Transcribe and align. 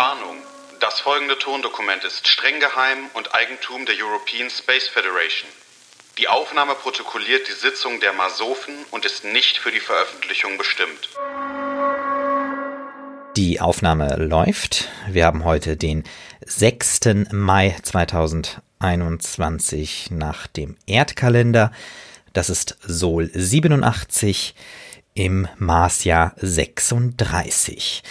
Warnung. 0.00 0.36
Das 0.80 1.00
folgende 1.00 1.38
Tondokument 1.38 2.04
ist 2.04 2.26
streng 2.26 2.58
geheim 2.58 3.10
und 3.12 3.34
Eigentum 3.34 3.84
der 3.84 3.96
European 4.02 4.48
Space 4.48 4.88
Federation. 4.88 5.50
Die 6.16 6.26
Aufnahme 6.26 6.74
protokolliert 6.74 7.46
die 7.46 7.52
Sitzung 7.52 8.00
der 8.00 8.14
Masofen 8.14 8.74
und 8.92 9.04
ist 9.04 9.26
nicht 9.26 9.58
für 9.58 9.70
die 9.70 9.78
Veröffentlichung 9.78 10.56
bestimmt. 10.56 11.10
Die 13.36 13.60
Aufnahme 13.60 14.16
läuft. 14.16 14.88
Wir 15.06 15.26
haben 15.26 15.44
heute 15.44 15.76
den 15.76 16.04
6. 16.46 17.00
Mai 17.32 17.76
2021 17.82 20.12
nach 20.12 20.46
dem 20.46 20.78
Erdkalender. 20.86 21.72
Das 22.32 22.48
ist 22.48 22.78
Sol 22.80 23.30
87 23.34 24.54
im 25.12 25.46
Marsjahr 25.58 26.32
36. 26.38 28.02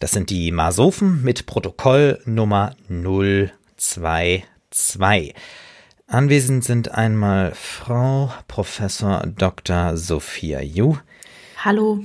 Das 0.00 0.10
sind 0.12 0.30
die 0.30 0.50
Marsophen 0.50 1.22
mit 1.22 1.46
Protokoll 1.46 2.20
Nummer 2.24 2.74
022. 3.76 5.34
Anwesend 6.06 6.64
sind 6.64 6.90
einmal 6.90 7.52
Frau 7.54 8.32
Professor 8.48 9.24
Dr. 9.26 9.96
Sophia 9.96 10.60
Ju. 10.60 10.96
Hallo. 11.64 12.00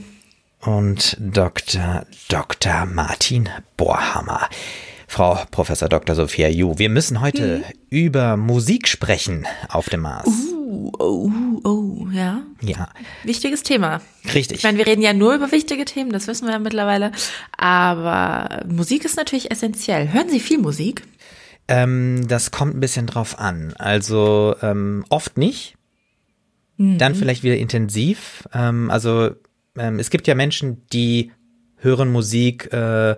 Und 0.62 1.18
Dr. 1.20 2.06
Dr. 2.30 2.86
Martin 2.86 3.50
Bohrhammer. 3.76 4.50
Frau 5.08 5.40
Professor 5.50 5.90
Dr. 5.90 6.16
Sophia 6.16 6.48
Ju, 6.48 6.78
wir 6.78 6.90
müssen 6.90 7.20
heute 7.20 7.58
hm. 7.58 7.64
über 7.90 8.38
Musik 8.38 8.88
sprechen 8.88 9.48
auf 9.68 9.90
dem 9.90 10.02
Mars. 10.02 10.28
Uh, 10.28 10.59
oh, 11.00 11.32
oh, 11.64 12.08
ja. 12.12 12.44
Ja. 12.62 12.90
Wichtiges 13.24 13.64
Thema. 13.64 14.02
Richtig. 14.34 14.58
Ich 14.58 14.64
meine, 14.64 14.78
wir 14.78 14.88
reden 14.88 15.02
ja 15.02 15.14
nur 15.14 15.36
über 15.36 15.52
wichtige 15.52 15.86
Themen, 15.86 16.12
das 16.12 16.28
wissen 16.28 16.46
wir 16.46 16.54
ja 16.54 16.60
mittlerweile. 16.60 17.12
Aber 17.58 18.64
Musik 18.68 19.06
ist 19.06 19.18
natürlich 19.18 19.52
essentiell. 19.52 20.12
Hören 20.12 20.30
Sie 20.30 20.40
viel 20.40 20.60
Musik? 20.60 21.04
Ähm, 21.68 22.28
das 22.28 22.52
kommt 22.52 22.76
ein 22.76 22.80
bisschen 22.80 23.06
drauf 23.06 23.40
an. 23.40 23.74
Also 23.78 24.56
ähm, 24.62 25.06
oft 25.10 25.38
nicht. 25.38 25.76
Mhm. 26.78 26.98
Dann 26.98 27.16
vielleicht 27.16 27.44
wieder 27.44 27.58
intensiv. 27.58 28.44
Ähm, 28.54 28.90
also 28.90 29.32
ähm, 29.78 30.00
es 30.00 30.10
gibt 30.10 30.28
ja 30.28 30.36
Menschen, 30.36 30.86
die 30.92 31.32
hören 31.78 32.12
Musik, 32.12 32.72
äh, 32.74 33.16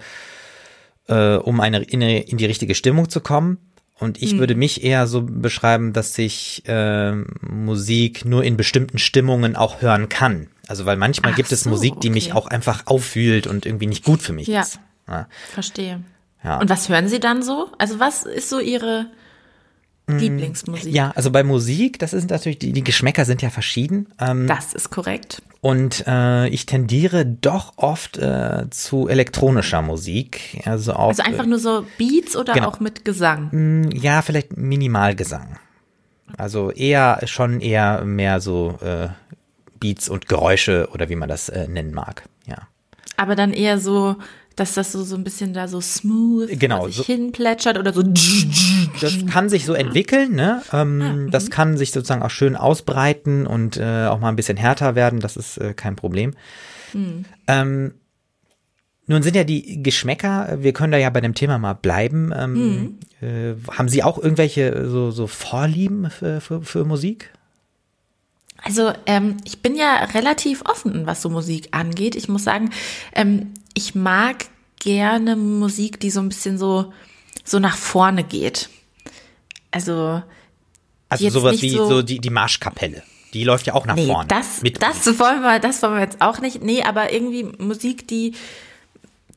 äh, 1.08 1.36
um 1.38 1.62
eine, 1.62 1.82
in, 1.84 2.04
eine, 2.04 2.23
in 2.23 2.38
die 2.38 2.45
richtige 2.45 2.76
Stimmung 2.76 3.09
zu 3.09 3.22
kommen. 3.22 3.58
Und 4.02 4.20
ich 4.20 4.34
mhm. 4.34 4.40
würde 4.40 4.56
mich 4.56 4.84
eher 4.84 5.06
so 5.06 5.22
beschreiben, 5.22 5.94
dass 5.94 6.18
ich 6.18 6.64
äh, 6.66 7.12
Musik 7.42 8.26
nur 8.26 8.44
in 8.44 8.58
bestimmten 8.58 8.98
Stimmungen 8.98 9.56
auch 9.56 9.80
hören 9.84 10.10
kann. 10.10 10.48
Also 10.68 10.88
weil 10.88 10.98
manchmal 10.98 11.34
Ach 11.34 11.36
gibt 11.36 11.52
es 11.52 11.62
so, 11.62 11.70
Musik, 11.70 12.00
die 12.02 12.08
okay. 12.08 12.16
mich 12.16 12.34
auch 12.34 12.48
einfach 12.48 12.88
auffühlt 12.88 13.46
und 13.46 13.68
irgendwie 13.68 13.86
nicht 13.86 14.04
gut 14.04 14.24
für 14.24 14.34
mich 14.34 14.48
ja. 14.48 14.62
ist. 14.62 14.80
Ja, 15.08 15.28
verstehe. 15.54 16.02
Ja. 16.44 16.60
Und 16.60 16.72
was 16.72 16.90
hören 16.90 17.10
Sie 17.10 17.20
dann 17.20 17.44
so? 17.44 17.70
Also 17.78 18.00
was 18.00 18.24
ist 18.24 18.50
so 18.50 18.60
Ihre 18.60 19.06
Lieblingsmusik? 20.20 20.94
Ja, 20.94 21.12
also 21.16 21.31
bei 21.31 21.44
Musik, 21.44 22.00
das 22.00 22.14
ist 22.14 22.30
natürlich, 22.30 22.59
die, 22.59 22.72
die 22.72 22.84
Geschmäcker 22.84 23.26
sind 23.26 23.42
ja 23.42 23.50
verschieden. 23.50 24.08
Ähm, 24.20 24.48
das 24.48 24.73
ist 24.73 24.90
korrekt. 24.90 25.42
Und 25.62 26.06
äh, 26.08 26.48
ich 26.48 26.66
tendiere 26.66 27.26
doch 27.26 27.73
oft 27.76 28.17
äh, 28.17 28.70
zu 28.72 29.08
elektronischer 29.08 29.82
Musik. 29.82 30.62
Also, 30.66 30.94
auch, 30.94 31.09
also 31.09 31.23
einfach 31.23 31.45
nur 31.45 31.59
so 31.59 31.86
Beats 31.98 32.36
oder 32.36 32.54
genau. 32.54 32.70
auch 32.70 32.80
mit 32.80 33.06
Gesang? 33.06 33.50
Mm, 33.52 33.92
ja, 33.92 34.22
vielleicht 34.22 34.58
Minimalgesang. 34.58 35.59
Also 36.38 36.72
eher 36.72 37.20
schon 37.26 37.62
eher 37.62 38.04
mehr 38.06 38.39
so 38.39 38.80
äh, 38.82 39.09
Beats 39.80 40.09
und 40.09 40.28
Geräusche 40.28 40.89
oder 40.94 41.09
wie 41.09 41.16
man 41.16 41.30
das 41.30 41.50
äh, 41.50 41.67
nennen 41.67 41.94
mag. 41.94 42.23
Ja. 42.45 42.67
Aber 43.17 43.36
dann 43.36 43.54
eher 43.54 43.78
so 43.78 44.16
dass 44.56 44.74
das 44.74 44.92
so, 44.92 45.04
so 45.04 45.16
ein 45.16 45.24
bisschen 45.24 45.54
da 45.54 45.68
so 45.68 45.82
smooth 45.82 46.60
genau, 46.60 46.88
sich 46.88 46.98
so, 46.98 47.04
hinplätschert 47.04 47.78
oder 47.78 47.94
so. 47.94 48.04
Das 49.00 49.26
kann 49.28 49.50
sich 49.50 49.66
so 49.66 49.74
entwickeln, 49.74 50.36
ne? 50.36 50.62
Ähm, 50.74 51.02
ah, 51.02 51.32
das 51.32 51.46
mhm. 51.46 51.50
kann 51.50 51.78
sich 51.78 51.92
sozusagen 51.92 52.22
auch 52.22 52.30
schön 52.30 52.56
ausbreiten 52.56 53.48
und 53.48 53.78
äh, 53.78 54.08
auch 54.08 54.20
mal 54.20 54.30
ein 54.30 54.36
bisschen 54.36 54.58
härter 54.58 54.95
werden, 54.95 55.20
das 55.20 55.38
ist 55.38 55.58
äh, 55.58 55.73
kein 55.73 55.95
Problem. 55.95 56.34
Mhm. 56.94 57.26
Ähm, 57.48 57.94
nun 59.08 59.23
sind 59.23 59.36
ja 59.36 59.44
die 59.44 59.82
Geschmäcker, 59.84 60.58
wir 60.61 60.73
können 60.73 60.92
da 60.92 60.98
ja 60.98 61.10
bei 61.10 61.22
dem 61.22 61.34
Thema 61.34 61.58
mal 61.58 61.73
bleiben. 61.73 62.34
Ähm, 62.38 62.54
mhm. 62.54 63.00
äh, 63.22 63.56
haben 63.72 63.90
Sie 63.90 64.04
auch 64.04 64.17
irgendwelche 64.17 64.90
so, 64.90 65.11
so 65.11 65.28
Vorlieben 65.28 66.10
für, 66.10 66.40
für, 66.40 66.61
für 66.61 66.86
Musik? 66.86 67.32
Also 68.64 68.94
ähm, 69.08 69.38
ich 69.44 69.61
bin 69.61 69.76
ja 69.76 70.06
relativ 70.14 70.64
offen, 70.66 71.08
was 71.08 71.22
so 71.22 71.30
Musik 71.30 71.70
angeht. 71.72 72.16
Ich 72.16 72.30
muss 72.30 72.44
sagen, 72.44 72.70
ähm, 73.14 73.54
ich 73.81 73.95
mag 73.95 74.45
gerne 74.80 75.36
Musik, 75.36 75.99
die 75.99 76.11
so 76.11 76.19
ein 76.19 76.30
bisschen 76.30 76.58
so, 76.58 76.93
so 77.43 77.59
nach 77.59 77.77
vorne 77.77 78.23
geht. 78.23 78.69
Also, 79.71 80.21
also 81.09 81.30
sowas 81.30 81.61
wie 81.61 81.71
so, 81.71 81.87
so 81.87 82.02
die, 82.02 82.19
die 82.19 82.30
Marschkapelle. 82.30 83.03
Die 83.33 83.43
läuft 83.43 83.65
ja 83.67 83.73
auch 83.73 83.86
nach 83.86 83.95
nee, 83.95 84.08
vorne. 84.08 84.27
Das, 84.27 84.61
das 84.80 85.19
wollen 85.19 85.42
wir, 85.42 85.59
das 85.59 85.81
wollen 85.81 85.93
wir 85.95 86.02
jetzt 86.02 86.21
auch 86.21 86.39
nicht. 86.39 86.61
Nee, 86.61 86.83
aber 86.83 87.14
irgendwie 87.14 87.43
Musik, 87.43 88.08
die, 88.08 88.33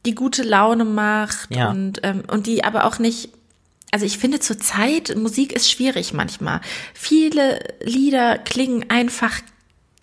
die 0.04 0.14
gute 0.14 0.42
Laune 0.42 0.84
macht 0.84 1.54
ja. 1.54 1.70
und, 1.70 2.00
ähm, 2.02 2.24
und 2.30 2.46
die 2.46 2.64
aber 2.64 2.84
auch 2.84 2.98
nicht, 2.98 3.30
also 3.92 4.04
ich 4.04 4.18
finde 4.18 4.40
zurzeit, 4.40 5.16
Musik 5.16 5.52
ist 5.52 5.70
schwierig 5.70 6.12
manchmal. 6.12 6.60
Viele 6.92 7.60
Lieder 7.80 8.38
klingen 8.38 8.90
einfach 8.90 9.40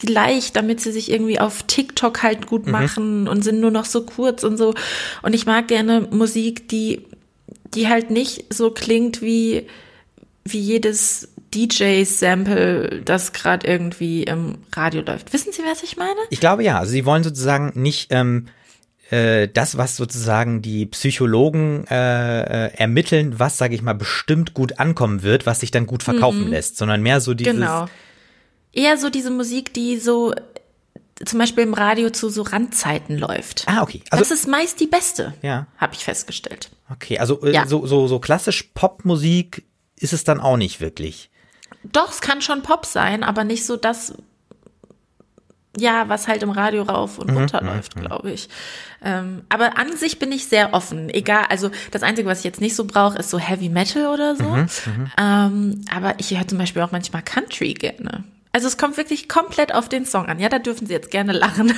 gleich, 0.02 0.52
damit 0.52 0.82
sie 0.82 0.92
sich 0.92 1.12
irgendwie 1.12 1.40
auf 1.40 1.64
TikTok 1.64 2.24
halt 2.24 2.48
gut 2.48 2.66
mhm. 2.66 2.72
machen 2.72 3.28
und 3.28 3.44
sind 3.44 3.60
nur 3.60 3.72
noch 3.72 3.86
so 3.86 4.04
kurz 4.04 4.44
und 4.44 4.58
so. 4.58 4.74
Und 5.22 5.34
ich 5.34 5.46
mag 5.46 5.68
gerne 5.68 6.08
Musik, 6.12 6.68
die, 6.68 7.06
die 7.74 7.88
halt 7.88 8.10
nicht 8.10 8.54
so 8.54 8.72
klingt 8.72 9.22
wie, 9.22 9.68
wie 10.44 10.60
jedes 10.60 11.30
DJ-Sample, 11.54 13.02
das 13.04 13.34
gerade 13.34 13.68
irgendwie 13.68 14.24
im 14.24 14.56
Radio 14.74 15.02
läuft. 15.02 15.34
Wissen 15.34 15.52
Sie, 15.52 15.62
was 15.64 15.84
ich 15.84 15.98
meine? 15.98 16.20
Ich 16.30 16.40
glaube 16.40 16.64
ja. 16.64 16.80
Also 16.80 16.92
Sie 16.92 17.06
wollen 17.06 17.24
sozusagen 17.24 17.74
nicht 17.76 18.08
ähm, 18.12 18.48
äh, 19.10 19.50
das, 19.50 19.78
was 19.78 19.98
sozusagen 19.98 20.62
die 20.62 20.86
Psychologen 20.86 21.86
äh, 21.90 22.68
äh, 22.68 22.74
ermitteln, 22.76 23.38
was, 23.38 23.58
sage 23.58 23.76
ich 23.76 23.82
mal, 23.82 23.94
bestimmt 23.94 24.54
gut 24.54 24.80
ankommen 24.80 25.24
wird, 25.24 25.46
was 25.46 25.60
sich 25.60 25.72
dann 25.72 25.86
gut 25.86 26.04
verkaufen 26.04 26.46
mhm. 26.46 26.52
lässt, 26.52 26.78
sondern 26.78 27.02
mehr 27.02 27.20
so 27.20 27.34
dieses 27.34 27.54
genau 27.54 27.88
eher 28.74 28.98
so 28.98 29.10
diese 29.10 29.32
Musik, 29.32 29.74
die 29.74 29.98
so 29.98 30.34
zum 31.26 31.40
Beispiel 31.40 31.64
im 31.64 31.74
Radio 31.74 32.10
zu 32.10 32.30
so 32.30 32.42
Randzeiten 32.42 33.18
läuft. 33.18 33.64
Ah, 33.68 33.82
okay. 33.84 34.02
Also, 34.10 34.24
das 34.24 34.32
ist 34.32 34.48
meist 34.48 34.80
die 34.80 34.88
beste, 34.88 35.34
ja. 35.42 35.68
habe 35.78 35.94
ich 35.94 36.04
festgestellt. 36.04 36.72
Okay, 36.92 37.20
also 37.20 37.42
äh, 37.44 37.54
ja. 37.54 37.68
so, 37.68 37.86
so, 37.86 38.08
so 38.08 38.20
klassisch 38.20 38.64
Popmusik 38.74 39.64
ist 39.98 40.14
es 40.14 40.24
dann 40.24 40.40
auch 40.40 40.58
nicht 40.58 40.82
wirklich. 40.82 41.30
Doch, 41.84 42.12
es 42.12 42.22
kann 42.22 42.42
schon 42.42 42.64
Pop 42.64 42.86
sein, 42.86 43.24
aber 43.24 43.44
nicht 43.44 43.66
so 43.66 43.78
das, 43.78 44.14
ja, 45.78 46.10
was 46.10 46.28
halt 46.28 46.44
im 46.44 46.52
Radio 46.52 46.84
rauf 46.84 47.18
und 47.18 47.32
mhm, 47.32 47.38
runter 47.38 47.62
mhm, 47.62 47.70
läuft, 47.70 47.96
mhm. 47.96 48.02
glaube 48.02 48.32
ich. 48.32 48.50
Ähm, 49.04 49.44
aber 49.50 49.78
an 49.78 49.96
sich 49.96 50.20
bin 50.20 50.32
ich 50.32 50.48
sehr 50.48 50.74
offen. 50.74 51.10
Egal, 51.10 51.46
also 51.50 51.72
das 51.92 52.04
Einzige, 52.04 52.28
was 52.28 52.40
ich 52.40 52.46
jetzt 52.46 52.62
nicht 52.62 52.76
so 52.76 52.86
brauche, 52.86 53.18
ist 53.18 53.30
so 53.30 53.40
Heavy 53.40 53.70
Metal 53.70 54.08
oder 54.08 54.36
so. 54.36 54.44
Mhm, 54.44 54.68
mhm, 54.86 55.12
ähm, 55.18 55.86
aber 55.92 56.16
ich 56.20 56.36
höre 56.36 56.48
zum 56.48 56.58
Beispiel 56.58 56.82
auch 56.82 56.92
manchmal 56.92 57.24
Country 57.24 57.74
gerne. 57.74 58.24
Also 58.52 58.68
es 58.68 58.78
kommt 58.78 58.98
wirklich 58.98 59.30
komplett 59.30 59.74
auf 59.74 59.88
den 59.88 60.06
Song 60.06 60.26
an. 60.26 60.40
Ja, 60.40 60.50
da 60.50 60.60
dürfen 60.60 60.88
Sie 60.88 60.94
jetzt 60.94 61.12
gerne 61.12 61.32
lachen. 61.32 61.74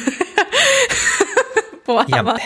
Boah, 1.86 2.06
ja. 2.08 2.18
aber 2.18 2.38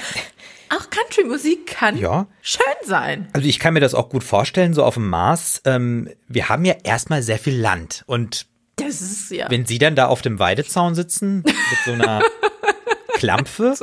auch 0.69 0.89
Country-Musik 0.89 1.67
kann 1.67 1.97
ja. 1.97 2.27
schön 2.41 2.65
sein. 2.83 3.29
Also 3.33 3.47
ich 3.47 3.59
kann 3.59 3.73
mir 3.73 3.79
das 3.79 3.93
auch 3.93 4.09
gut 4.09 4.23
vorstellen, 4.23 4.73
so 4.73 4.83
auf 4.83 4.95
dem 4.95 5.09
Mars. 5.09 5.61
Ähm, 5.65 6.09
wir 6.27 6.49
haben 6.49 6.65
ja 6.65 6.75
erstmal 6.83 7.23
sehr 7.23 7.39
viel 7.39 7.57
Land 7.57 8.03
und 8.07 8.47
das 8.75 9.01
ist 9.01 9.31
ja. 9.31 9.49
Wenn 9.49 9.65
Sie 9.65 9.79
dann 9.79 9.95
da 9.95 10.07
auf 10.07 10.21
dem 10.21 10.39
Weidezaun 10.39 10.93
sitzen 10.93 11.37
mit 11.37 11.55
so 11.85 11.93
einer 11.93 12.21
Klampfe 13.13 13.73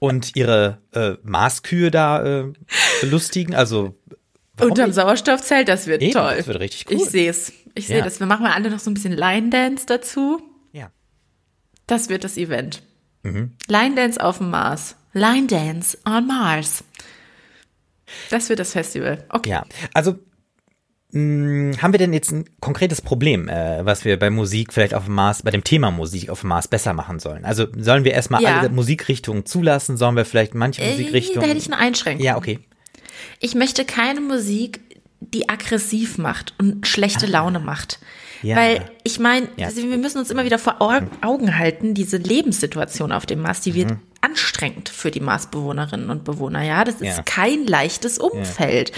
und 0.00 0.34
Ihre 0.34 0.78
äh, 0.92 1.12
Maßkühe 1.22 1.90
da 1.90 2.40
äh, 2.40 2.52
belustigen, 3.00 3.54
also 3.54 3.94
Unterm? 4.60 4.92
Sauerstoffzelt, 4.92 5.68
das 5.68 5.86
wird 5.86 6.02
Eben, 6.02 6.12
toll. 6.12 6.34
Das 6.36 6.46
wird 6.46 6.60
richtig 6.60 6.86
cool. 6.90 6.96
Ich 6.96 7.04
sehe 7.04 7.30
es. 7.30 7.52
Ich 7.74 7.86
sehe 7.86 7.98
ja. 7.98 8.04
das. 8.04 8.20
Wir 8.20 8.26
machen 8.26 8.42
mal 8.42 8.52
alle 8.52 8.70
noch 8.70 8.78
so 8.78 8.90
ein 8.90 8.94
bisschen 8.94 9.12
Line 9.12 9.50
Dance 9.50 9.86
dazu. 9.86 10.42
Ja. 10.72 10.90
Das 11.86 12.08
wird 12.08 12.24
das 12.24 12.36
Event. 12.36 12.82
Mhm. 13.22 13.52
Line 13.68 13.94
Dance 13.94 14.22
auf 14.22 14.38
dem 14.38 14.50
Mars. 14.50 14.96
Line 15.12 15.46
Dance 15.46 15.98
on 16.06 16.26
Mars. 16.26 16.84
Das 18.30 18.48
wird 18.48 18.58
das 18.58 18.72
Festival. 18.72 19.24
Okay. 19.28 19.50
Ja, 19.50 19.64
also 19.94 20.12
mh, 21.12 21.72
hm, 21.72 21.82
haben 21.82 21.92
wir 21.92 21.98
denn 21.98 22.12
jetzt 22.12 22.30
ein 22.30 22.44
konkretes 22.60 23.00
Problem, 23.00 23.48
äh, 23.48 23.84
was 23.84 24.04
wir 24.04 24.18
bei 24.18 24.30
Musik 24.30 24.72
vielleicht 24.72 24.94
auf 24.94 25.04
dem 25.04 25.14
Mars, 25.14 25.42
bei 25.42 25.50
dem 25.50 25.64
Thema 25.64 25.90
Musik 25.90 26.30
auf 26.30 26.40
dem 26.40 26.48
Mars 26.48 26.68
besser 26.68 26.92
machen 26.92 27.20
sollen? 27.20 27.44
Also 27.44 27.66
sollen 27.76 28.04
wir 28.04 28.12
erstmal 28.12 28.42
ja. 28.42 28.60
alle 28.60 28.68
Musikrichtungen 28.68 29.46
zulassen? 29.46 29.96
Sollen 29.96 30.16
wir 30.16 30.24
vielleicht 30.24 30.54
manche 30.54 30.82
äh, 30.82 30.90
Musikrichtungen? 30.90 31.40
Da 31.40 31.46
hätte 31.46 31.58
ich 31.58 31.72
eine 31.72 31.78
Einschränkung. 31.78 32.24
Ja, 32.24 32.36
okay. 32.36 32.58
Ich 33.40 33.54
möchte 33.54 33.84
keine 33.84 34.20
Musik, 34.20 34.80
die 35.30 35.48
aggressiv 35.48 36.18
macht 36.18 36.54
und 36.58 36.86
schlechte 36.86 37.26
ah. 37.26 37.30
Laune 37.30 37.60
macht. 37.60 37.98
Ja. 38.42 38.56
Weil 38.56 38.90
ich 39.04 39.18
meine, 39.18 39.48
ja. 39.56 39.74
wir 39.74 39.98
müssen 39.98 40.18
uns 40.18 40.30
immer 40.30 40.44
wieder 40.44 40.58
vor 40.58 40.80
Augen 40.80 41.58
halten, 41.58 41.94
diese 41.94 42.16
Lebenssituation 42.16 43.12
auf 43.12 43.24
dem 43.24 43.40
Mars, 43.40 43.60
die 43.60 43.74
wird 43.74 43.90
mhm. 43.90 44.00
anstrengend 44.20 44.88
für 44.88 45.10
die 45.10 45.20
Marsbewohnerinnen 45.20 46.10
und 46.10 46.24
Bewohner. 46.24 46.62
Ja, 46.62 46.84
das 46.84 46.96
ist 46.96 47.18
ja. 47.18 47.22
kein 47.22 47.66
leichtes 47.66 48.18
Umfeld. 48.18 48.92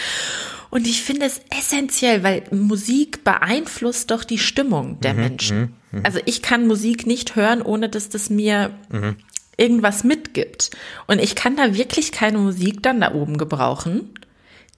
Und 0.70 0.88
ich 0.88 1.02
finde 1.02 1.26
es 1.26 1.40
essentiell, 1.56 2.24
weil 2.24 2.42
Musik 2.50 3.22
beeinflusst 3.22 4.10
doch 4.10 4.24
die 4.24 4.38
Stimmung 4.38 4.98
der 5.00 5.14
mhm, 5.14 5.20
Menschen. 5.20 5.60
Mhm, 5.60 5.98
mhm. 5.98 6.00
Also 6.02 6.18
ich 6.24 6.42
kann 6.42 6.66
Musik 6.66 7.06
nicht 7.06 7.36
hören, 7.36 7.62
ohne 7.62 7.88
dass 7.88 8.08
das 8.08 8.28
mir 8.28 8.70
mhm. 8.90 9.14
irgendwas 9.56 10.02
mitgibt. 10.02 10.70
Und 11.06 11.20
ich 11.20 11.36
kann 11.36 11.54
da 11.54 11.76
wirklich 11.76 12.10
keine 12.10 12.38
Musik 12.38 12.82
dann 12.82 13.02
da 13.02 13.14
oben 13.14 13.38
gebrauchen, 13.38 14.10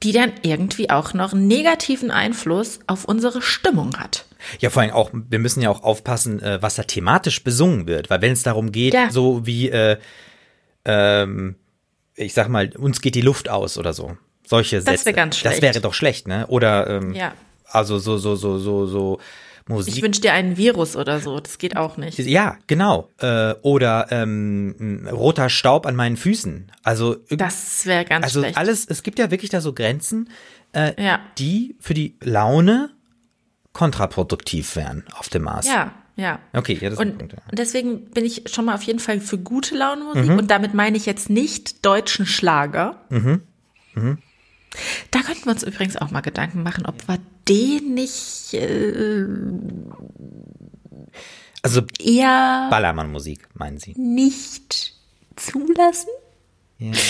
die 0.03 0.13
dann 0.13 0.33
irgendwie 0.43 0.91
auch 0.91 1.15
noch 1.15 1.33
einen 1.33 1.47
negativen 1.47 2.11
Einfluss 2.11 2.81
auf 2.87 3.05
unsere 3.05 3.43
Stimmung 3.43 3.97
hat. 3.99 4.27
Ja, 4.61 4.71
vor 4.71 4.83
allem 4.83 4.93
auch, 4.93 5.11
wir 5.13 5.39
müssen 5.39 5.63
ja 5.63 5.71
auch 5.71 5.83
aufpassen, 5.83 6.41
äh, 6.43 6.61
was 6.61 6.77
da 6.77 6.83
thematisch 6.83 7.43
besungen 7.43 7.87
wird, 7.87 8.11
weil 8.11 8.21
wenn 8.21 8.33
es 8.33 8.43
darum 8.43 8.73
geht, 8.73 8.95
ja. 8.95 9.11
so 9.11 9.47
wie, 9.47 9.71
äh, 9.71 9.97
ähm, 10.85 11.57
ich 12.15 12.35
sag 12.35 12.49
mal, 12.49 12.71
uns 12.77 13.01
geht 13.01 13.15
die 13.15 13.23
Luft 13.23 13.49
aus 13.49 13.79
oder 13.79 13.93
so. 13.93 14.17
Solche 14.47 14.81
Sätze. 14.81 14.93
Das 14.93 15.07
wäre 15.07 15.17
ganz 15.17 15.37
schlecht. 15.37 15.57
Das 15.57 15.63
wäre 15.63 15.81
doch 15.81 15.95
schlecht, 15.95 16.29
ne? 16.29 16.47
Oder, 16.47 16.89
ähm, 16.89 17.15
ja. 17.15 17.35
also 17.65 17.99
so, 17.99 18.17
so, 18.19 18.37
so, 18.37 18.59
so, 18.59 18.87
so, 18.87 19.19
Musik. 19.69 19.97
Ich 19.97 20.03
wünsche 20.03 20.21
dir 20.21 20.33
einen 20.33 20.57
Virus 20.57 20.95
oder 20.95 21.19
so, 21.19 21.41
das 21.41 21.59
geht 21.59 21.77
auch 21.77 21.97
nicht. 21.97 22.19
Ja, 22.19 22.57
genau. 22.69 23.09
Äh, 23.19 23.55
oder 23.63 24.07
ähm, 24.11 25.09
roter 25.11 25.49
Staub 25.51 25.87
an 25.87 25.97
meinen 25.97 26.17
Füßen. 26.17 26.71
Also 26.85 27.17
das 27.31 27.85
wäre 27.85 28.05
ganz 28.05 28.25
also 28.25 28.41
schlecht. 28.41 28.59
alles. 28.59 28.87
Es 28.87 29.03
gibt 29.03 29.19
ja 29.19 29.31
wirklich 29.33 29.51
da 29.51 29.61
so 29.61 29.73
Grenzen, 29.73 30.31
äh, 30.73 31.03
ja. 31.03 31.21
die 31.39 31.75
für 31.81 31.95
die 31.95 32.17
Laune 32.23 32.91
kontraproduktiv 33.73 34.77
wären 34.77 35.05
auf 35.19 35.29
dem 35.29 35.43
Mars. 35.43 35.67
Ja, 35.67 35.93
ja. 36.15 36.39
Okay, 36.53 36.79
ja, 36.81 36.91
das 36.91 36.99
und, 37.01 37.09
ist 37.09 37.15
ein 37.15 37.19
Punkt, 37.19 37.33
ja. 37.33 37.39
und 37.51 37.59
deswegen 37.59 38.11
bin 38.11 38.25
ich 38.25 38.45
schon 38.47 38.67
mal 38.67 38.75
auf 38.75 38.83
jeden 38.83 39.01
Fall 39.01 39.21
für 39.21 39.37
gute 39.37 39.77
Laune 39.77 40.05
Musik 40.05 40.31
mhm. 40.31 40.39
und 40.39 40.51
damit 40.51 40.75
meine 40.75 40.97
ich 40.97 41.07
jetzt 41.07 41.29
nicht 41.29 41.85
deutschen 41.85 42.25
Schlager. 42.25 43.01
Mhm. 43.11 43.43
Mhm. 43.95 44.19
Da 45.11 45.21
könnten 45.23 45.45
wir 45.45 45.53
uns 45.53 45.65
übrigens 45.65 45.97
auch 45.97 46.11
mal 46.11 46.21
Gedanken 46.21 46.63
machen, 46.63 46.87
ob 46.87 47.07
wir 47.09 47.19
den 47.49 47.95
nicht 47.95 48.55
äh, 48.55 49.27
also 51.63 51.83
eher 51.99 52.69
Ballermann-Musik, 52.71 53.49
meinen 53.55 53.79
Sie? 53.79 53.93
Nicht 53.97 54.95
zulassen? 55.37 56.11
Ja. 56.79 56.93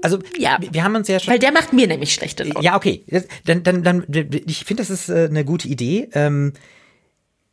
Also 0.00 0.20
ja, 0.38 0.58
wir 0.60 0.84
haben 0.84 0.94
uns 0.94 1.08
ja 1.08 1.18
schon. 1.18 1.32
Weil 1.32 1.40
der 1.40 1.50
macht 1.50 1.72
mir 1.72 1.88
nämlich 1.88 2.14
schlechte 2.14 2.44
Laune. 2.44 2.64
Ja, 2.64 2.76
okay. 2.76 3.04
Dann, 3.44 3.64
dann, 3.64 3.82
dann, 3.82 4.04
ich 4.46 4.64
finde, 4.64 4.82
das 4.82 4.90
ist 4.90 5.08
äh, 5.08 5.26
eine 5.28 5.44
gute 5.44 5.66
Idee. 5.66 6.08
Ähm, 6.12 6.52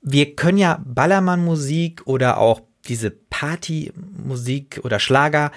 wir 0.03 0.35
können 0.35 0.59
ja 0.59 0.79
Ballermann-Musik 0.85 2.03
oder 2.05 2.37
auch 2.37 2.61
diese 2.87 3.09
Party-Musik 3.09 4.81
oder 4.83 4.99
Schlager 4.99 5.51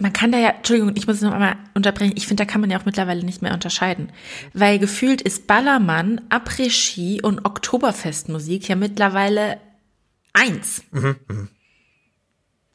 man 0.00 0.12
kann 0.12 0.32
da 0.32 0.38
ja, 0.38 0.50
Entschuldigung, 0.50 0.92
ich 0.96 1.06
muss 1.06 1.16
es 1.16 1.22
noch 1.22 1.32
einmal 1.32 1.56
unterbrechen, 1.74 2.14
ich 2.16 2.26
finde, 2.26 2.44
da 2.44 2.50
kann 2.50 2.60
man 2.60 2.70
ja 2.70 2.78
auch 2.78 2.84
mittlerweile 2.84 3.24
nicht 3.24 3.42
mehr 3.42 3.52
unterscheiden. 3.52 4.10
Weil 4.52 4.78
gefühlt 4.78 5.22
ist 5.22 5.46
Ballermann, 5.46 6.20
Après-Ski 6.30 7.20
und 7.22 7.44
Oktoberfestmusik 7.44 8.68
ja 8.68 8.76
mittlerweile 8.76 9.58
eins. 10.32 10.82
Mhm, 10.90 11.16
mh. 11.28 11.48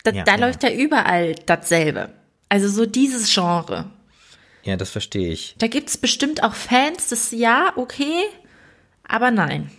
Da, 0.04 0.12
ja, 0.12 0.24
da 0.24 0.36
ja. 0.36 0.46
läuft 0.46 0.64
ja 0.64 0.72
überall 0.72 1.36
dasselbe. 1.46 2.14
Also 2.48 2.70
so 2.70 2.86
dieses 2.86 3.34
Genre. 3.34 3.92
Ja, 4.64 4.78
das 4.78 4.92
verstehe 4.92 5.32
ich. 5.32 5.56
Da 5.58 5.68
gibt 5.68 5.90
es 5.90 5.98
bestimmt 5.98 6.44
auch 6.44 6.54
Fans, 6.54 7.10
das 7.10 7.32
ja, 7.32 7.74
okay, 7.76 8.24
aber 9.08 9.32
nein. 9.32 9.72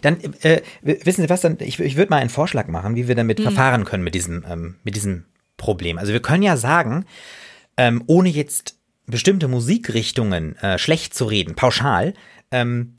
Dann 0.00 0.18
äh, 0.40 0.62
wissen 0.80 1.22
Sie 1.22 1.28
was, 1.28 1.42
dann, 1.42 1.58
ich, 1.60 1.78
ich 1.78 1.96
würde 1.96 2.10
mal 2.10 2.18
einen 2.18 2.30
Vorschlag 2.30 2.68
machen, 2.68 2.96
wie 2.96 3.08
wir 3.08 3.14
damit 3.14 3.38
hm. 3.38 3.44
verfahren 3.44 3.84
können 3.84 4.04
mit 4.04 4.14
diesem, 4.14 4.44
ähm, 4.48 4.76
mit 4.82 4.96
diesem 4.96 5.24
Problem. 5.56 5.98
Also 5.98 6.12
wir 6.12 6.20
können 6.20 6.42
ja 6.42 6.56
sagen, 6.56 7.04
ähm, 7.76 8.02
ohne 8.06 8.28
jetzt 8.28 8.76
bestimmte 9.06 9.48
Musikrichtungen 9.48 10.56
äh, 10.56 10.78
schlecht 10.78 11.14
zu 11.14 11.24
reden, 11.24 11.54
pauschal, 11.54 12.14
ähm, 12.50 12.98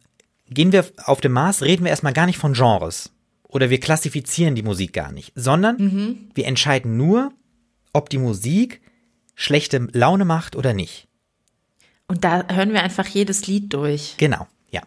gehen 0.50 0.72
wir 0.72 0.86
auf 1.04 1.22
dem 1.22 1.34
Mars, 1.34 1.62
reden 1.62 1.84
wir 1.84 1.90
erstmal 1.90 2.14
gar 2.14 2.26
nicht 2.26 2.38
von 2.38 2.54
Genres. 2.54 3.12
Oder 3.48 3.70
wir 3.70 3.80
klassifizieren 3.80 4.56
die 4.56 4.64
Musik 4.64 4.94
gar 4.94 5.12
nicht, 5.12 5.32
sondern 5.36 5.78
mhm. 5.78 6.18
wir 6.34 6.46
entscheiden 6.46 6.98
nur, 6.98 7.32
ob 7.94 8.10
die 8.10 8.18
Musik 8.18 8.82
schlechte 9.36 9.88
Laune 9.94 10.26
macht 10.26 10.56
oder 10.56 10.74
nicht. 10.74 11.08
Und 12.08 12.24
da 12.24 12.46
hören 12.50 12.74
wir 12.74 12.84
einfach 12.84 13.08
jedes 13.08 13.48
Lied 13.48 13.74
durch. 13.74 14.16
Genau, 14.18 14.48
ja. 14.72 14.82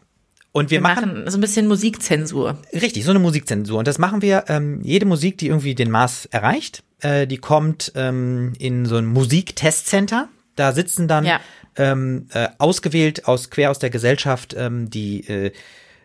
Und 0.52 0.70
wir, 0.70 0.78
wir 0.78 0.82
machen, 0.82 1.14
machen, 1.14 1.31
so 1.31 1.38
ein 1.38 1.40
bisschen 1.40 1.69
Musikzensur. 1.69 2.58
Richtig, 2.73 3.05
so 3.05 3.11
eine 3.11 3.19
Musikzensur. 3.19 3.78
Und 3.78 3.88
das 3.88 3.99
machen 3.99 4.23
wir, 4.23 4.44
ähm, 4.49 4.81
jede 4.82 5.06
Musik, 5.06 5.38
die 5.38 5.49
irgendwie 5.49 5.75
den 5.75 5.90
Mars 5.90 6.26
erreicht, 6.26 6.82
äh, 7.00 7.26
die 7.26 7.38
kommt 7.38 7.93
ähm, 7.94 8.52
in 8.58 8.87
so 8.87 8.97
ein 8.97 9.06
Musiktestcenter. 9.06 10.29
Da 10.56 10.73
sitzen 10.73 11.08
dann 11.08 11.25
ja. 11.25 11.41
ähm, 11.76 12.29
äh, 12.32 12.49
ausgewählt 12.58 13.26
aus 13.26 13.50
quer 13.50 13.70
aus 13.70 13.79
der 13.79 13.91
Gesellschaft 13.91 14.55
ähm, 14.56 14.91
die 14.91 15.26
äh, 15.29 15.52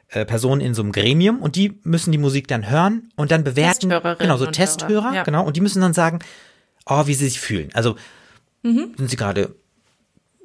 äh, 0.09 0.25
Personen 0.25 0.61
in 0.61 0.73
so 0.73 0.81
einem 0.81 0.91
Gremium 0.91 1.41
und 1.41 1.55
die 1.55 1.79
müssen 1.83 2.11
die 2.11 2.17
Musik 2.17 2.47
dann 2.47 2.69
hören 2.69 3.09
und 3.15 3.31
dann 3.31 3.43
bewerten. 3.43 3.89
Genau, 3.89 4.37
so 4.37 4.45
Testhörer, 4.45 5.13
ja. 5.13 5.23
genau. 5.23 5.43
Und 5.43 5.57
die 5.57 5.61
müssen 5.61 5.81
dann 5.81 5.93
sagen, 5.93 6.19
oh, 6.85 7.07
wie 7.07 7.13
sie 7.13 7.25
sich 7.25 7.39
fühlen. 7.39 7.69
Also 7.73 7.95
mhm. 8.61 8.93
sind 8.97 9.09
sie 9.09 9.17
gerade 9.17 9.55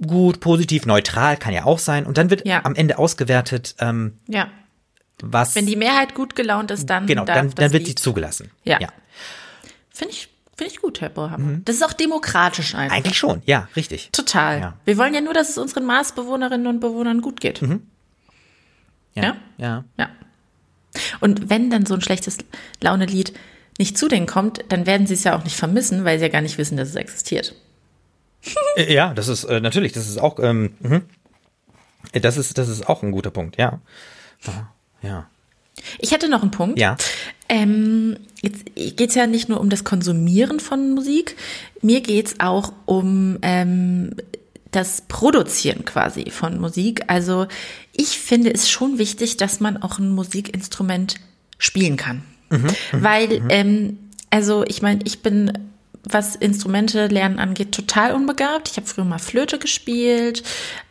gut, 0.05 0.41
positiv, 0.41 0.87
neutral, 0.87 1.37
kann 1.37 1.53
ja 1.53 1.65
auch 1.65 1.79
sein. 1.79 2.07
Und 2.07 2.19
dann 2.19 2.31
wird 2.31 2.47
ja. 2.47 2.65
am 2.65 2.75
Ende 2.75 2.99
ausgewertet, 2.99 3.75
ähm, 3.81 4.19
ja. 4.27 4.49
was. 5.23 5.55
Wenn 5.55 5.67
die 5.67 5.77
Mehrheit 5.77 6.15
gut 6.15 6.35
gelaunt 6.35 6.71
ist, 6.71 6.87
dann. 6.87 7.07
Genau, 7.07 7.25
dann, 7.25 7.51
dann 7.51 7.73
wird 7.73 7.87
sie 7.87 7.95
zugelassen. 7.95 8.51
Ja. 8.65 8.81
ja. 8.81 8.89
Finde 9.91 10.15
ich 10.15 10.30
Finde 10.61 10.75
ich 10.75 10.83
gut, 10.83 11.01
Herr 11.01 11.09
Bohrhammer. 11.09 11.53
Mhm. 11.53 11.65
Das 11.65 11.77
ist 11.77 11.83
auch 11.83 11.95
demokratisch 11.95 12.75
einfach. 12.75 12.95
Eigentlich 12.95 13.17
schon, 13.17 13.41
ja, 13.47 13.67
richtig. 13.77 14.11
Total. 14.13 14.61
Ja. 14.61 14.75
Wir 14.85 14.99
wollen 14.99 15.15
ja 15.15 15.23
nur, 15.23 15.33
dass 15.33 15.49
es 15.49 15.57
unseren 15.57 15.87
Marsbewohnerinnen 15.87 16.67
und 16.67 16.81
Bewohnern 16.81 17.23
gut 17.23 17.41
geht. 17.41 17.63
Mhm. 17.63 17.87
Ja, 19.15 19.23
ja. 19.23 19.37
Ja. 19.57 19.85
Ja. 19.97 20.11
Und 21.21 21.49
wenn 21.49 21.71
dann 21.71 21.87
so 21.87 21.95
ein 21.95 22.03
schlechtes 22.03 22.37
Launelied 22.83 23.33
nicht 23.79 23.97
zu 23.97 24.07
denen 24.07 24.27
kommt, 24.27 24.63
dann 24.69 24.85
werden 24.85 25.07
sie 25.07 25.15
es 25.15 25.25
ja 25.25 25.35
auch 25.35 25.45
nicht 25.45 25.57
vermissen, 25.57 26.05
weil 26.05 26.19
sie 26.19 26.27
ja 26.27 26.31
gar 26.31 26.43
nicht 26.43 26.59
wissen, 26.59 26.77
dass 26.77 26.91
es 26.91 26.95
existiert. 26.95 27.55
Äh, 28.77 28.93
ja, 28.93 29.15
das 29.15 29.29
ist 29.29 29.45
äh, 29.45 29.63
natürlich, 29.63 29.95
das 29.95 30.11
ist 30.11 30.19
auch, 30.19 30.39
ähm, 30.41 30.75
mh. 30.81 31.01
das 32.21 32.37
ist, 32.37 32.59
das 32.59 32.69
ist 32.69 32.87
auch 32.87 33.03
ein 33.03 33.13
guter 33.13 33.31
Punkt, 33.31 33.57
ja. 33.57 33.81
Ja. 35.01 35.27
Ich 35.99 36.13
hätte 36.13 36.29
noch 36.29 36.43
einen 36.43 36.51
Punkt. 36.51 36.79
Ja. 36.79 36.97
Ähm, 37.49 38.17
jetzt 38.43 38.65
geht 38.75 39.11
es 39.11 39.15
ja 39.15 39.27
nicht 39.27 39.49
nur 39.49 39.61
um 39.61 39.71
das 39.71 39.85
Konsumieren 39.85 40.61
von 40.61 40.95
Musik, 40.95 41.37
mir 41.83 42.01
geht 42.01 42.27
es 42.27 42.41
auch 42.41 42.73
um 42.87 43.39
ähm, 43.43 44.15
das 44.71 45.03
Produzieren 45.09 45.85
quasi 45.85 46.31
von 46.31 46.61
Musik. 46.61 47.03
Also 47.09 47.47
ich 47.93 48.19
finde 48.19 48.53
es 48.53 48.71
schon 48.71 48.99
wichtig, 48.99 49.37
dass 49.37 49.61
man 49.61 49.83
auch 49.83 49.99
ein 49.99 50.11
Musikinstrument 50.11 51.17
spielen 51.59 51.97
kann. 51.97 52.23
Mhm, 52.51 52.65
mhm 52.67 53.03
Weil, 53.03 53.41
mhm. 53.41 53.49
Ähm, 53.51 53.99
also 54.31 54.65
ich 54.67 54.81
meine, 54.83 55.01
ich 55.05 55.23
bin 55.23 55.53
was 56.03 56.35
Instrumente 56.35 57.09
lernen 57.09 57.39
angeht, 57.39 57.73
total 57.73 58.15
unbegabt. 58.15 58.71
Ich 58.71 58.77
habe 58.77 58.87
früher 58.87 59.05
mal 59.05 59.19
Flöte 59.19 59.59
gespielt, 59.59 60.43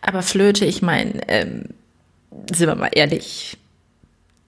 aber 0.01 0.21
Flöte, 0.21 0.65
ich 0.65 0.81
meine, 0.81 1.27
ähm, 1.27 1.65
sind 2.53 2.67
wir 2.67 2.75
mal 2.75 2.91
ehrlich, 2.93 3.57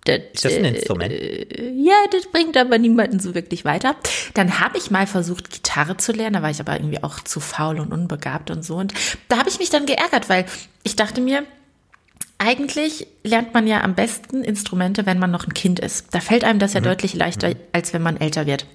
das, 0.05 0.19
ist 0.33 0.45
das 0.45 0.53
ein 0.53 0.65
Instrument? 0.65 1.13
Äh, 1.13 1.71
ja, 1.75 1.93
das 2.11 2.25
bringt 2.31 2.57
aber 2.57 2.77
niemanden 2.77 3.19
so 3.19 3.35
wirklich 3.35 3.65
weiter. 3.65 3.95
Dann 4.33 4.59
habe 4.59 4.77
ich 4.77 4.89
mal 4.89 5.07
versucht, 5.07 5.51
Gitarre 5.51 5.97
zu 5.97 6.11
lernen, 6.11 6.33
da 6.33 6.41
war 6.41 6.49
ich 6.49 6.59
aber 6.59 6.73
irgendwie 6.73 7.03
auch 7.03 7.19
zu 7.19 7.39
faul 7.39 7.79
und 7.79 7.93
unbegabt 7.93 8.49
und 8.49 8.65
so. 8.65 8.75
Und 8.75 8.93
da 9.27 9.37
habe 9.37 9.49
ich 9.49 9.59
mich 9.59 9.69
dann 9.69 9.85
geärgert, 9.85 10.29
weil 10.29 10.45
ich 10.83 10.95
dachte 10.95 11.21
mir, 11.21 11.43
eigentlich 12.39 13.05
lernt 13.23 13.53
man 13.53 13.67
ja 13.67 13.83
am 13.83 13.93
besten 13.93 14.43
Instrumente, 14.43 15.05
wenn 15.05 15.19
man 15.19 15.29
noch 15.29 15.45
ein 15.45 15.53
Kind 15.53 15.79
ist. 15.79 16.07
Da 16.09 16.19
fällt 16.19 16.43
einem 16.43 16.57
das 16.57 16.73
ja 16.73 16.79
mhm. 16.79 16.85
deutlich 16.85 17.13
leichter, 17.13 17.49
mhm. 17.49 17.55
als 17.71 17.93
wenn 17.93 18.01
man 18.01 18.17
älter 18.17 18.47
wird. 18.47 18.65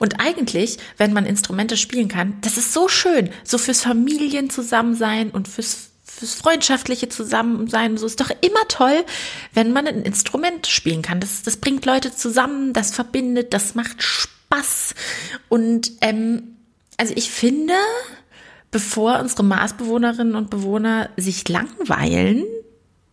Und 0.00 0.20
eigentlich, 0.20 0.78
wenn 0.96 1.12
man 1.12 1.24
Instrumente 1.24 1.76
spielen 1.76 2.08
kann, 2.08 2.36
das 2.40 2.56
ist 2.56 2.72
so 2.72 2.88
schön, 2.88 3.30
so 3.44 3.56
fürs 3.56 3.82
Familienzusammensein 3.82 5.30
und 5.30 5.46
fürs 5.46 5.90
fürs 6.14 6.34
freundschaftliche 6.34 7.08
Zusammensein. 7.08 7.96
So 7.96 8.06
ist 8.06 8.20
doch 8.20 8.30
immer 8.40 8.66
toll, 8.68 9.04
wenn 9.52 9.72
man 9.72 9.86
ein 9.86 10.02
Instrument 10.02 10.66
spielen 10.66 11.02
kann. 11.02 11.20
Das, 11.20 11.42
das 11.42 11.56
bringt 11.56 11.84
Leute 11.86 12.14
zusammen, 12.14 12.72
das 12.72 12.94
verbindet, 12.94 13.52
das 13.52 13.74
macht 13.74 14.02
Spaß. 14.02 14.94
Und 15.48 15.92
ähm, 16.00 16.56
also 16.96 17.12
ich 17.16 17.30
finde, 17.30 17.74
bevor 18.70 19.18
unsere 19.20 19.44
Marsbewohnerinnen 19.44 20.34
und 20.34 20.50
Bewohner 20.50 21.10
sich 21.16 21.48
langweilen, 21.48 22.44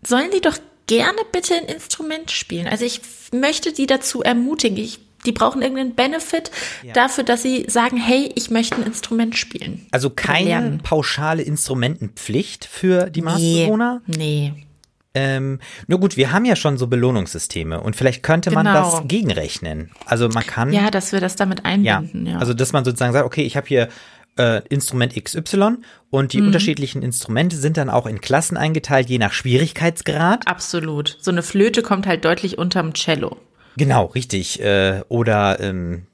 sollen 0.05 0.31
die 0.31 0.41
doch 0.41 0.57
gerne 0.87 1.21
bitte 1.31 1.55
ein 1.55 1.65
Instrument 1.65 2.31
spielen. 2.31 2.67
Also 2.67 2.85
ich 2.85 3.01
möchte 3.31 3.71
die 3.71 3.87
dazu 3.87 4.23
ermutigen. 4.23 4.77
Ich 4.77 4.99
die 5.25 5.31
brauchen 5.31 5.61
irgendeinen 5.61 5.95
Benefit 5.95 6.51
ja. 6.83 6.93
dafür, 6.93 7.23
dass 7.23 7.41
sie 7.43 7.65
sagen, 7.67 7.97
hey, 7.97 8.31
ich 8.35 8.49
möchte 8.49 8.75
ein 8.77 8.83
Instrument 8.83 9.37
spielen. 9.37 9.85
Also 9.91 10.09
keine 10.09 10.79
pauschale 10.83 11.41
Instrumentenpflicht 11.43 12.65
für 12.65 13.09
die 13.09 13.21
Marsbewohner? 13.21 14.01
Nee. 14.07 14.53
nee. 14.53 14.65
Ähm, 15.13 15.59
nur 15.87 15.99
gut, 15.99 16.15
wir 16.15 16.31
haben 16.31 16.45
ja 16.45 16.55
schon 16.55 16.77
so 16.77 16.87
Belohnungssysteme 16.87 17.81
und 17.81 17.97
vielleicht 17.97 18.23
könnte 18.23 18.49
man 18.51 18.65
Genau. 18.65 18.81
das 18.97 19.07
gegenrechnen. 19.09 19.91
Also 20.05 20.29
man 20.29 20.45
kann 20.45 20.71
Ja, 20.71 20.89
dass 20.89 21.11
wir 21.11 21.19
das 21.19 21.35
damit 21.35 21.65
einbinden. 21.65 22.25
Ja, 22.27 22.37
also 22.37 22.53
dass 22.53 22.71
man 22.71 22.85
sozusagen 22.85 23.11
sagt, 23.11 23.25
okay, 23.25 23.41
ich 23.43 23.57
habe 23.57 23.67
hier 23.67 23.89
äh, 24.37 24.61
Instrument 24.69 25.13
XY 25.21 25.79
und 26.09 26.23
Mhm. 26.23 26.27
die 26.29 26.41
unterschiedlichen 26.41 27.01
Instrumente 27.01 27.57
sind 27.57 27.75
dann 27.75 27.89
auch 27.89 28.05
in 28.05 28.21
Klassen 28.21 28.55
eingeteilt, 28.55 29.09
je 29.09 29.17
nach 29.17 29.33
Schwierigkeitsgrad. 29.33 30.47
absolut. 30.47 31.17
So 31.19 31.31
eine 31.31 31.43
Flöte 31.43 31.81
kommt 31.81 32.07
halt 32.07 32.23
deutlich 32.23 32.57
unterm 32.57 32.93
Cello. 32.93 33.35
Genau, 33.77 34.05
richtig. 34.05 34.61
Äh, 34.61 35.01
oder 35.07 35.59
ähm, 35.59 36.07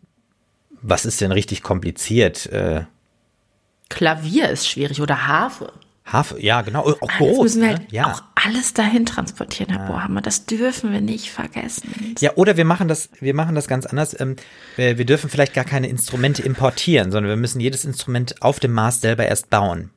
was 0.82 1.06
ist 1.06 1.22
denn 1.22 1.32
richtig 1.32 1.64
kompliziert? 1.64 2.46
Äh, 2.48 2.86
Klavier 3.90 4.50
ist 4.50 4.68
schwierig 4.68 5.02
oder 5.02 5.28
Harfe. 5.28 5.72
Harfe, 6.06 6.42
ja, 6.42 6.62
genau. 6.62 6.84
Auch 6.84 7.02
Jetzt 7.02 7.18
groß. 7.18 7.44
müssen 7.44 7.62
wir 7.62 7.68
ne? 7.68 7.78
halt 7.80 7.92
ja. 7.92 8.06
auch 8.06 8.24
alles 8.36 8.74
dahin 8.74 9.06
transportieren, 9.06 9.76
Herr 9.76 9.88
Bohammer. 9.88 10.22
Das 10.22 10.46
dürfen 10.46 10.94
wir 10.94 11.02
nicht 11.02 11.32
vergessen. 11.32 12.16
Ja, 12.20 12.32
oder 12.36 12.56
wir 12.56 12.64
machen 12.64 12.88
das, 12.88 13.10
wir 13.20 13.34
machen 13.34 13.56
das 13.56 13.68
ganz 13.68 13.86
anders. 13.86 14.18
Ähm, 14.20 14.38
wir, 14.78 14.98
wir 14.98 15.06
dürfen 15.06 15.30
vielleicht 15.30 15.54
gar 15.54 15.66
keine 15.66 15.88
Instrumente 15.88 16.42
importieren, 16.44 17.12
sondern 17.12 17.30
wir 17.30 17.36
müssen 17.36 17.60
jedes 17.60 17.84
Instrument 17.84 18.42
auf 18.42 18.62
dem 18.62 18.72
Mars 18.72 19.02
selber 19.02 19.26
erst 19.26 19.50
bauen. 19.50 19.92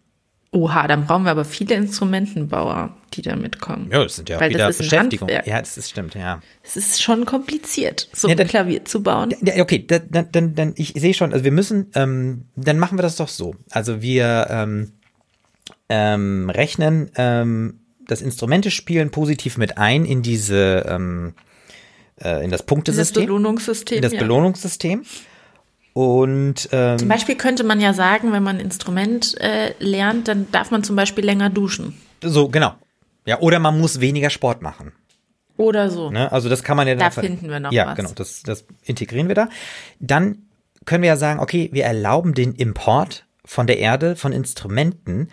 Oha, 0.52 0.88
dann 0.88 1.06
brauchen 1.06 1.22
wir 1.24 1.30
aber 1.30 1.44
viele 1.44 1.76
Instrumentenbauer, 1.76 2.96
die 3.14 3.22
da 3.22 3.36
mitkommen. 3.36 3.88
Ja, 3.92 4.02
das 4.02 4.16
sind 4.16 4.28
ja 4.28 4.36
auch 4.36 4.40
Weil 4.40 4.50
wieder 4.50 4.66
das 4.66 4.80
ist 4.80 4.92
ein 4.92 5.08
Beschäftigung. 5.08 5.28
Ja, 5.28 5.60
das 5.60 5.76
ist 5.78 5.90
stimmt, 5.90 6.14
ja. 6.16 6.40
Es 6.64 6.76
ist 6.76 7.00
schon 7.00 7.24
kompliziert, 7.24 8.08
so 8.12 8.26
Ja, 8.26 8.32
ein 8.34 8.38
dann- 8.38 8.48
Klavier 8.48 8.84
zu 8.84 9.00
bauen. 9.00 9.32
Ja, 9.42 9.62
okay, 9.62 9.86
dann, 9.86 10.28
dann, 10.32 10.54
dann, 10.56 10.72
ich 10.76 10.94
sehe 10.96 11.14
schon, 11.14 11.32
also 11.32 11.44
wir 11.44 11.52
müssen, 11.52 11.92
ähm, 11.94 12.46
dann 12.56 12.80
machen 12.80 12.98
wir 12.98 13.02
das 13.02 13.14
doch 13.14 13.28
so. 13.28 13.54
Also 13.70 14.02
wir 14.02 14.48
ähm, 14.50 14.92
ähm, 15.88 16.50
rechnen 16.50 17.10
ähm, 17.14 17.78
das 18.08 18.20
Instrumentespielen 18.20 19.10
positiv 19.12 19.56
mit 19.56 19.78
ein 19.78 20.04
in 20.04 20.22
diese, 20.22 20.84
ähm, 20.88 21.34
äh, 22.20 22.42
in 22.44 22.50
das 22.50 22.60
Das 22.60 22.66
Punktesystem, 22.66 23.22
Belohnungssystem. 23.26 23.96
in 23.98 24.02
das 24.02 24.12
ja. 24.14 24.18
Belohnungssystem. 24.18 25.04
Und 25.92 26.68
ähm, 26.72 26.98
Zum 26.98 27.08
Beispiel 27.08 27.34
könnte 27.36 27.64
man 27.64 27.80
ja 27.80 27.92
sagen, 27.92 28.32
wenn 28.32 28.42
man 28.42 28.56
ein 28.56 28.64
Instrument 28.64 29.36
äh, 29.40 29.74
lernt, 29.80 30.28
dann 30.28 30.50
darf 30.52 30.70
man 30.70 30.84
zum 30.84 30.96
Beispiel 30.96 31.24
länger 31.24 31.50
duschen. 31.50 32.00
so, 32.22 32.48
genau. 32.48 32.74
Ja, 33.26 33.40
oder 33.40 33.58
man 33.58 33.78
muss 33.78 34.00
weniger 34.00 34.30
Sport 34.30 34.62
machen. 34.62 34.92
Oder 35.56 35.90
so. 35.90 36.10
Ne? 36.10 36.32
Also 36.32 36.48
das 36.48 36.62
kann 36.62 36.76
man 36.76 36.88
ja 36.88 36.94
Da 36.94 37.10
dann- 37.10 37.24
finden 37.24 37.50
wir 37.50 37.60
noch 37.60 37.70
Ja, 37.72 37.88
was. 37.88 37.96
genau, 37.96 38.10
das, 38.14 38.42
das 38.42 38.64
integrieren 38.84 39.28
wir 39.28 39.34
da. 39.34 39.48
Dann 39.98 40.38
können 40.86 41.02
wir 41.02 41.08
ja 41.08 41.16
sagen, 41.16 41.38
okay, 41.40 41.68
wir 41.72 41.84
erlauben 41.84 42.32
den 42.34 42.54
Import 42.54 43.26
von 43.44 43.66
der 43.66 43.78
Erde 43.78 44.16
von 44.16 44.32
Instrumenten, 44.32 45.28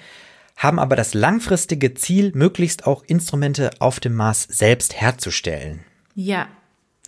haben 0.57 0.79
aber 0.79 0.95
das 0.95 1.13
langfristige 1.13 1.93
Ziel, 1.93 2.31
möglichst 2.35 2.85
auch 2.87 3.03
Instrumente 3.05 3.69
auf 3.79 3.99
dem 4.01 4.15
Mars 4.15 4.43
selbst 4.49 4.99
herzustellen. 4.99 5.81
Ja, 6.15 6.47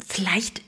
vielleicht 0.07 0.61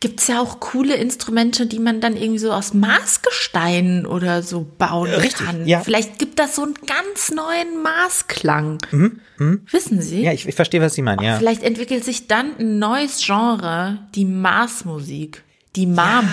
gibt's 0.00 0.26
ja 0.26 0.40
auch 0.40 0.60
coole 0.60 0.94
Instrumente, 0.96 1.66
die 1.66 1.78
man 1.78 2.00
dann 2.00 2.16
irgendwie 2.16 2.38
so 2.38 2.52
aus 2.52 2.74
Maßgestein 2.74 4.06
oder 4.06 4.42
so 4.42 4.66
bauen 4.78 5.10
Richtig, 5.10 5.46
kann. 5.46 5.66
ja. 5.66 5.80
Vielleicht 5.80 6.18
gibt 6.18 6.38
das 6.38 6.56
so 6.56 6.62
einen 6.62 6.74
ganz 6.86 7.30
neuen 7.30 7.82
Maßklang. 7.82 8.78
Wissen 9.70 10.02
Sie? 10.02 10.18
Mhm, 10.18 10.24
Ja, 10.24 10.32
ich, 10.32 10.46
ich 10.46 10.54
verstehe, 10.54 10.80
was 10.80 10.94
Sie 10.94 11.02
meinen, 11.02 11.22
ja. 11.22 11.36
Vielleicht 11.38 11.62
entwickelt 11.62 12.04
sich 12.04 12.26
dann 12.26 12.56
ein 12.58 12.78
neues 12.78 13.24
Genre, 13.24 13.98
die 14.14 14.24
Maßmusik. 14.24 15.42
Die 15.76 15.86
Marm. 15.86 16.28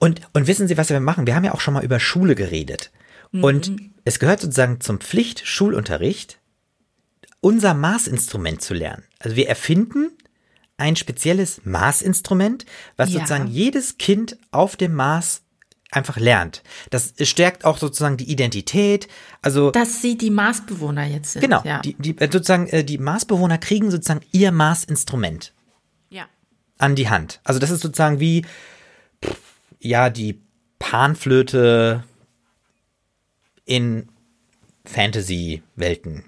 Und, 0.00 0.20
und 0.32 0.48
wissen 0.48 0.66
Sie, 0.66 0.76
was 0.76 0.88
wir 0.90 0.98
machen? 0.98 1.26
Wir 1.26 1.36
haben 1.36 1.44
ja 1.44 1.54
auch 1.54 1.60
schon 1.60 1.74
mal 1.74 1.84
über 1.84 2.00
Schule 2.00 2.34
geredet. 2.34 2.90
Und 3.32 3.76
es 4.04 4.18
gehört 4.18 4.40
sozusagen 4.40 4.80
zum 4.80 4.98
Pflicht-Schulunterricht, 5.00 6.38
unser 7.40 7.74
Maßinstrument 7.74 8.62
zu 8.62 8.72
lernen. 8.74 9.04
Also 9.18 9.36
wir 9.36 9.48
erfinden 9.48 10.10
ein 10.78 10.96
spezielles 10.96 11.60
Maßinstrument, 11.64 12.66
was 12.96 13.10
Ja. 13.10 13.20
sozusagen 13.20 13.46
jedes 13.48 13.98
Kind 13.98 14.36
auf 14.50 14.76
dem 14.76 14.94
Mars 14.94 15.42
einfach 15.90 16.16
lernt. 16.16 16.62
Das 16.90 17.14
stärkt 17.22 17.64
auch 17.64 17.78
sozusagen 17.78 18.16
die 18.16 18.30
Identität. 18.30 19.08
Also 19.40 19.70
Dass 19.70 20.02
sie 20.02 20.18
die 20.18 20.30
Marsbewohner 20.30 21.06
jetzt 21.06 21.32
sind. 21.32 21.42
genau, 21.42 21.62
Ja. 21.64 21.80
die, 21.80 21.94
die 21.98 22.18
äh, 22.18 22.30
sozusagen 22.30 22.66
äh, 22.68 22.84
die 22.84 22.98
Marsbewohner 22.98 23.56
kriegen 23.58 23.90
sozusagen 23.90 24.20
ihr 24.32 24.52
Maßinstrument 24.52 25.52
ja. 26.10 26.26
an 26.78 26.96
die 26.96 27.08
Hand. 27.08 27.40
Also 27.44 27.60
das 27.60 27.70
ist 27.70 27.80
sozusagen 27.80 28.20
wie, 28.20 28.44
ja, 29.80 30.10
die 30.10 30.40
Panflöte 30.78 32.04
in 33.64 34.08
Fantasy-Welten. 34.84 36.24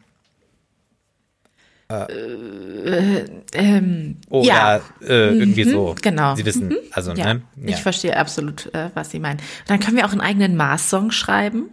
Ähm, 3.53 4.17
Oder 4.29 4.47
ja. 4.47 4.77
äh, 5.01 5.39
irgendwie 5.39 5.65
so. 5.65 5.95
genau. 6.01 6.35
Sie 6.35 6.45
wissen, 6.45 6.75
also, 6.93 7.13
Ja, 7.13 7.35
ne? 7.35 7.43
ich 7.65 7.71
Ja. 7.73 7.77
verstehe 7.79 8.17
absolut, 8.17 8.73
äh, 8.75 8.91
was 8.95 9.11
Sie 9.11 9.19
meinen. 9.21 9.41
Dann 9.67 9.81
können 9.81 9.97
wir 9.97 10.05
auch 10.07 10.13
einen 10.13 10.21
eigenen 10.21 10.57
Mars-Song 10.57 11.11
schreiben. 11.11 11.71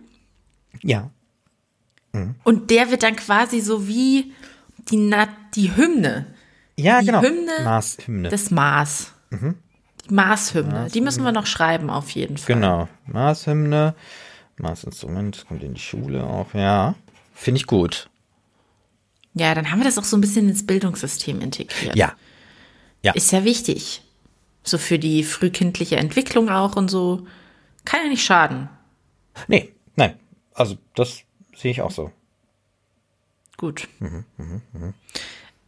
ja. 0.81 1.09
Und 2.45 2.69
der 2.71 2.91
wird 2.91 3.03
dann 3.03 3.17
quasi 3.17 3.59
so 3.59 3.89
wie 3.89 4.31
die, 4.89 4.95
Na 4.95 5.27
die 5.53 5.75
Hymne 5.75 6.27
Ja, 6.77 7.01
Die 7.01 7.07
genau. 7.07 7.21
Hymne 7.21 7.51
Mars-Hymne. 7.65 8.29
des 8.29 8.51
Mars. 8.51 9.11
Die 9.33 10.13
Mars-Hymne. 10.13 10.87
Die 10.93 11.01
müssen 11.01 11.25
wir 11.25 11.33
noch 11.33 11.45
schreiben, 11.45 11.89
auf 11.89 12.09
jeden 12.11 12.37
Fall. 12.37 12.55
Genau. 12.55 12.87
Mars-Hymne. 13.07 13.95
Mars-Instrument 14.55 15.43
kommt 15.49 15.61
in 15.63 15.73
die 15.73 15.81
Schule 15.81 16.23
auch, 16.23 16.53
ja. 16.53 16.95
Finde 17.33 17.57
ich 17.59 17.67
gut. 17.67 18.09
Ja, 19.35 19.53
dann 19.53 19.69
haben 19.69 19.79
wir 19.79 19.85
das 19.85 19.97
auch 19.97 20.03
so 20.03 20.17
ein 20.17 20.21
bisschen 20.21 20.49
ins 20.49 20.65
Bildungssystem 20.65 21.41
integriert. 21.41 21.95
Ja. 21.95 22.15
Ist 23.13 23.31
ja 23.31 23.43
wichtig. 23.43 24.01
So 24.63 24.79
für 24.79 24.97
die 24.97 25.23
frühkindliche 25.23 25.97
Entwicklung 25.97 26.49
auch 26.49 26.75
und 26.75 26.89
so. 26.89 27.27
Kann 27.83 27.99
ja 28.03 28.09
nicht 28.09 28.25
schaden. 28.25 28.67
Nee, 29.47 29.71
nein. 29.95 30.17
Also, 30.53 30.77
das 30.95 31.21
sehe 31.55 31.69
ich 31.69 31.81
auch 31.81 31.91
so. 31.91 32.11
Gut. 33.57 33.87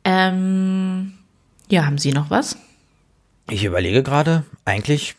Ähm, 0.04 1.14
ja, 1.70 1.86
haben 1.86 1.98
Sie 1.98 2.12
noch 2.12 2.30
was? 2.32 2.58
Ich 3.50 3.64
überlege 3.66 4.02
gerade, 4.02 4.46
eigentlich 4.66 5.16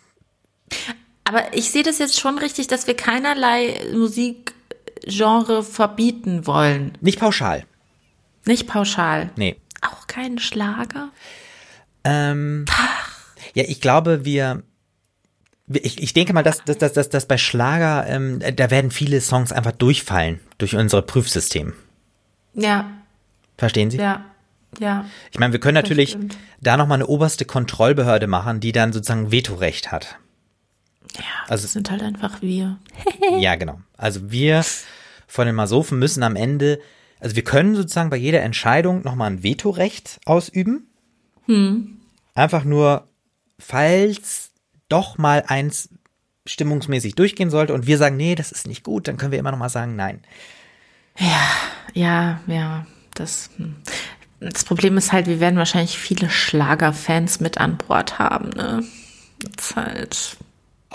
Aber 1.24 1.54
ich 1.54 1.70
sehe 1.70 1.82
das 1.82 1.98
jetzt 1.98 2.18
schon 2.18 2.38
richtig, 2.38 2.66
dass 2.66 2.86
wir 2.86 2.94
keinerlei 2.94 3.80
Musikgenre 3.94 5.62
verbieten 5.62 6.46
wollen. 6.46 6.96
nicht 7.00 7.20
pauschal. 7.20 7.64
Nicht 8.48 8.66
pauschal. 8.66 9.30
Nee. 9.36 9.56
Auch 9.82 10.06
keinen 10.06 10.38
Schlager? 10.38 11.10
Ähm, 12.02 12.64
ja, 13.54 13.64
ich 13.66 13.80
glaube, 13.80 14.24
wir. 14.24 14.62
Ich, 15.70 16.02
ich 16.02 16.14
denke 16.14 16.32
mal, 16.32 16.42
dass, 16.42 16.64
dass, 16.64 16.78
dass, 16.78 16.94
dass, 16.94 17.10
dass 17.10 17.26
bei 17.26 17.36
Schlager, 17.36 18.06
ähm, 18.08 18.40
da 18.56 18.70
werden 18.70 18.90
viele 18.90 19.20
Songs 19.20 19.52
einfach 19.52 19.72
durchfallen 19.72 20.40
durch 20.56 20.74
unser 20.74 21.02
Prüfsystem. 21.02 21.74
Ja, 22.54 22.90
Verstehen 23.58 23.90
Sie? 23.90 23.98
ja, 23.98 24.24
ja. 24.78 25.04
Ich 25.30 25.38
meine, 25.38 25.52
wir 25.52 25.60
können 25.60 25.74
natürlich 25.74 26.10
stimmt. 26.10 26.38
da 26.62 26.78
nochmal 26.78 26.96
eine 26.96 27.06
oberste 27.06 27.44
Kontrollbehörde 27.44 28.28
machen, 28.28 28.60
die 28.60 28.72
dann 28.72 28.94
sozusagen 28.94 29.30
Vetorecht 29.30 29.92
hat. 29.92 30.16
Ja, 31.16 31.24
Also- 31.48 31.64
das 31.64 31.72
sind 31.74 31.90
halt 31.90 32.02
einfach 32.02 32.40
wir. 32.40 32.78
Ja, 33.38 33.56
genau. 33.56 33.78
Also 33.98 34.30
wir 34.30 34.64
von 35.26 35.44
den 35.46 35.54
Masophen 35.54 35.98
müssen 35.98 36.22
am 36.22 36.34
Ende, 36.34 36.80
also 37.20 37.36
wir 37.36 37.44
können 37.44 37.74
sozusagen 37.74 38.10
bei 38.10 38.16
jeder 38.16 38.42
Entscheidung 38.42 39.02
nochmal 39.02 39.30
ein 39.30 39.42
Vetorecht 39.42 40.20
ausüben. 40.24 40.86
Einfach 42.34 42.64
nur, 42.64 43.08
falls 43.58 44.50
doch 44.88 45.18
mal 45.18 45.44
eins 45.46 45.90
stimmungsmäßig 46.46 47.14
durchgehen 47.14 47.50
sollte 47.50 47.74
und 47.74 47.86
wir 47.86 47.98
sagen, 47.98 48.16
nee, 48.16 48.34
das 48.34 48.52
ist 48.52 48.66
nicht 48.66 48.82
gut, 48.84 49.08
dann 49.08 49.16
können 49.16 49.32
wir 49.32 49.38
immer 49.38 49.50
noch 49.50 49.58
mal 49.58 49.68
sagen, 49.68 49.96
nein. 49.96 50.22
Ja, 51.94 52.40
ja, 52.46 52.86
das. 53.14 53.50
hm. 53.56 53.76
Das 54.40 54.64
Problem 54.64 54.96
ist 54.96 55.12
halt, 55.12 55.26
wir 55.26 55.40
werden 55.40 55.58
wahrscheinlich 55.58 55.98
viele 55.98 56.30
Schlagerfans 56.30 57.40
mit 57.40 57.58
an 57.58 57.76
Bord 57.76 58.20
haben, 58.20 58.50
ne? 58.50 58.84
Das 59.56 59.70
ist 59.70 59.76
halt. 59.76 60.14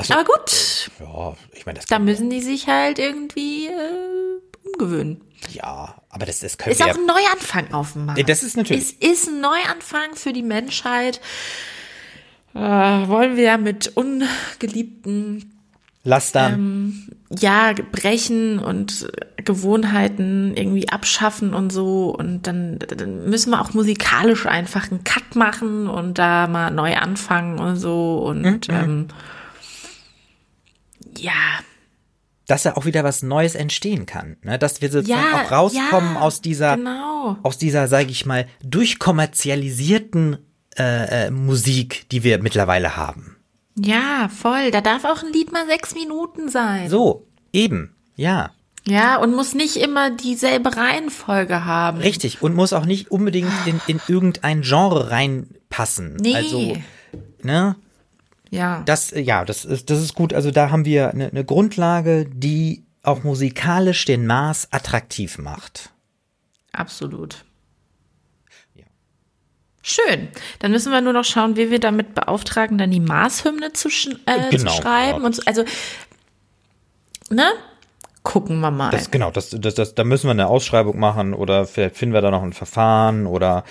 So. 0.02 0.14
Aber 0.14 0.24
gut, 0.24 0.90
Ja, 1.00 1.36
ich 1.52 1.66
meine, 1.66 1.80
das 1.80 1.86
da 1.86 2.00
müssen 2.00 2.30
die 2.30 2.42
sich 2.42 2.68
halt 2.68 3.00
irgendwie 3.00 3.68
äh, 3.68 4.40
umgewöhnen. 4.66 5.22
ja, 5.50 5.96
aber 6.10 6.26
das, 6.26 6.40
das 6.40 6.58
können 6.58 6.72
Ist 6.72 6.80
wir 6.80 6.92
auch 6.92 6.98
ein 6.98 7.06
Neuanfang 7.06 7.74
auf 7.74 7.94
dem 7.94 8.06
Markt. 8.06 8.30
das 8.30 8.44
ist 8.44 8.58
natürlich, 8.58 8.96
Es 9.02 9.12
ist 9.24 9.28
ein 9.30 9.42
Neuanfang 9.42 10.16
für 10.16 10.34
die 10.34 10.44
Menschheit. 10.44 11.20
Äh, 12.54 12.60
wollen 12.60 13.36
wir 13.36 13.44
ja 13.44 13.58
mit 13.58 13.92
ungeliebten 13.96 15.50
lass 16.04 16.32
dann, 16.32 16.54
ähm, 16.54 17.08
ja, 17.40 17.74
brechen 17.74 18.60
und 18.60 19.08
Gewohnheiten 19.38 20.56
irgendwie 20.56 20.90
abschaffen 20.90 21.54
und 21.54 21.72
so. 21.72 22.10
Und 22.10 22.46
dann, 22.46 22.80
dann 22.80 23.30
müssen 23.30 23.52
wir 23.52 23.62
auch 23.62 23.74
musikalisch 23.74 24.46
einfach 24.46 24.92
einen 24.92 25.04
Cut 25.04 25.36
machen 25.36 25.88
und 25.88 26.20
da 26.20 26.48
mal 26.48 26.72
neu 26.72 26.96
anfangen 26.96 27.60
und 27.60 27.78
so. 27.78 28.18
Und 28.20 28.70
ähm, 28.70 29.08
ja, 31.18 31.32
dass 32.48 32.64
da 32.64 32.74
auch 32.74 32.86
wieder 32.86 33.04
was 33.04 33.24
Neues 33.24 33.56
entstehen 33.56 34.06
kann. 34.06 34.38
Ne? 34.44 34.60
Dass 34.60 34.82
wir 34.82 34.90
sozusagen 34.92 35.22
ja, 35.22 35.44
auch 35.44 35.52
rauskommen 35.52 36.16
ja, 36.16 36.22
aus 36.22 36.42
dieser, 36.42 36.78
genau. 36.78 37.38
aus 37.44 37.58
dieser, 37.58 37.88
sage 37.88 38.12
ich 38.12 38.26
mal, 38.26 38.48
durchkommerzialisierten 38.64 40.38
äh, 40.78 41.28
äh, 41.28 41.32
Musik, 41.32 42.10
die 42.10 42.24
wir 42.24 42.42
mittlerweile 42.42 42.98
haben. 42.98 43.38
Ja, 43.78 44.30
voll. 44.30 44.72
Da 44.72 44.82
darf 44.82 45.06
auch 45.06 45.24
ein 45.24 45.32
Lied 45.32 45.52
mal 45.52 45.66
sechs 45.68 45.96
Minuten 45.96 46.50
sein. 46.50 46.90
So, 46.90 47.28
eben, 47.52 47.96
ja. 48.16 48.52
Ja, 48.86 49.18
und 49.18 49.34
muss 49.34 49.54
nicht 49.54 49.78
immer 49.78 50.12
dieselbe 50.12 50.76
Reihenfolge 50.76 51.64
haben. 51.64 52.00
Richtig, 52.00 52.42
und 52.42 52.54
muss 52.54 52.74
auch 52.74 52.86
nicht 52.86 53.12
unbedingt 53.12 53.52
in, 53.66 53.80
in 53.88 54.02
irgendein 54.08 54.62
Genre 54.62 55.10
reinpassen. 55.10 56.18
Nee. 56.18 56.36
Also, 56.36 56.78
ne? 57.42 57.76
Ja. 58.54 58.84
Das, 58.86 59.10
ja, 59.12 59.46
das 59.46 59.66
ist, 59.66 59.90
das 59.90 60.00
ist 60.00 60.14
gut. 60.14 60.32
Also 60.32 60.52
da 60.52 60.70
haben 60.70 60.86
wir 60.86 61.10
eine, 61.10 61.28
eine 61.28 61.44
Grundlage, 61.44 62.28
die 62.32 62.84
auch 63.02 63.24
musikalisch 63.24 64.06
den 64.06 64.28
Mars 64.28 64.68
attraktiv 64.70 65.40
macht. 65.40 65.90
Absolut. 66.72 67.46
Ja. 68.76 68.86
Schön. 69.82 70.28
Dann 70.60 70.72
müssen 70.72 70.92
wir 70.92 71.02
nur 71.02 71.14
noch 71.14 71.26
schauen, 71.26 71.58
wie 71.58 71.72
wir 71.72 71.80
damit 71.80 72.14
beauftragen, 72.14 72.78
dann 72.78 72.92
die 72.92 73.00
Mars-Hymne 73.00 73.74
zu, 73.74 73.90
äh, 73.90 74.52
genau, 74.52 74.72
zu 74.72 74.82
schreiben. 74.82 75.22
Ja. 75.22 75.26
Und 75.26 75.36
so, 75.36 75.42
also, 75.48 75.64
ne? 77.32 77.54
Gucken 78.22 78.60
wir 78.60 78.70
mal. 78.70 78.92
Das, 78.92 79.10
genau, 79.10 79.32
das, 79.32 79.50
das, 79.50 79.74
das, 79.74 79.96
da 79.96 80.04
müssen 80.04 80.28
wir 80.28 80.32
eine 80.32 80.48
Ausschreibung 80.48 81.00
machen 81.00 81.34
oder 81.34 81.66
vielleicht 81.66 81.98
finden 81.98 82.14
wir 82.14 82.22
da 82.22 82.30
noch 82.30 82.44
ein 82.44 82.54
Verfahren 82.54 83.26
oder 83.26 83.66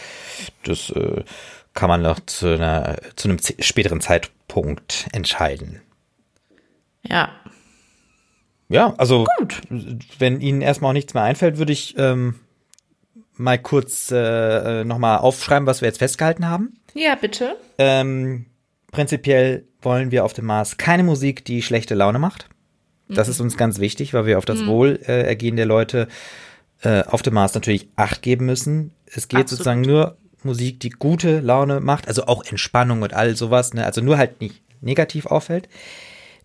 das 0.65 0.91
äh, 0.91 1.23
kann 1.73 1.89
man 1.89 2.03
noch 2.03 2.19
zu, 2.27 2.49
einer, 2.49 2.97
zu 3.15 3.29
einem 3.29 3.39
späteren 3.61 4.01
Zeitpunkt 4.01 4.42
entscheiden. 5.13 5.81
Ja. 7.03 7.31
Ja, 8.69 8.95
also 8.97 9.27
Gut. 9.39 9.61
wenn 10.19 10.41
Ihnen 10.41 10.63
erstmal 10.63 10.91
auch 10.91 10.95
nichts 10.95 11.15
mehr 11.15 11.23
einfällt, 11.23 11.59
würde 11.59 11.73
ich 11.73 11.95
ähm, 11.99 12.37
mal 13.35 13.59
kurz 13.59 14.11
äh, 14.11 14.81
äh 14.81 14.85
nochmal 14.85 15.19
aufschreiben, 15.19 15.67
was 15.67 15.83
wir 15.83 15.89
jetzt 15.89 15.99
festgehalten 15.99 16.49
haben. 16.49 16.79
Ja, 16.95 17.15
bitte. 17.15 17.57
Ähm, 17.79 18.47
prinzipiell 18.91 19.67
wollen 19.83 20.11
wir 20.11 20.25
auf 20.25 20.33
dem 20.33 20.47
Mars 20.47 20.79
keine 20.79 21.03
Musik, 21.03 21.45
die 21.45 21.63
schlechte 21.63 21.95
Laune 21.95 22.19
macht. 22.19 22.49
Das 23.09 23.27
mhm. 23.27 23.33
ist 23.33 23.41
uns 23.41 23.57
ganz 23.57 23.79
wichtig, 23.79 24.15
weil 24.15 24.27
wir 24.27 24.39
auf 24.39 24.45
das 24.45 24.61
mhm. 24.61 24.69
Wohlergehen 24.69 25.57
der 25.57 25.67
Leute 25.67 26.09
äh, 26.83 27.03
auf 27.05 27.23
dem 27.23 27.35
Mars 27.35 27.55
natürlich 27.55 27.89
Acht 27.97 28.23
geben 28.23 28.47
müssen. 28.47 28.93
Es 29.07 29.29
geht 29.29 29.41
Absolut. 29.41 29.49
sozusagen 29.51 29.81
nur 29.83 30.17
Musik, 30.45 30.81
die 30.81 30.91
gute 30.91 31.41
Laune 31.41 31.81
macht, 31.81 32.09
also 32.09 32.27
auch 32.27 32.45
Entspannung 32.45 33.03
und 33.03 33.15
all 33.15 33.37
sowas, 33.37 33.75
ne? 33.75 33.85
also 33.85 34.01
nur 34.01 34.19
halt 34.19 34.41
nicht 34.41 34.63
negativ 34.81 35.27
auffällt. 35.27 35.69